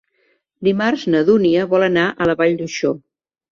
[0.67, 2.97] Dimarts na Dúnia vol anar a la Vall d'Uixó.